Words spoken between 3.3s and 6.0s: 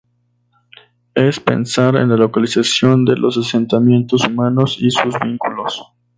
asentamientos humanos y sus vínculos.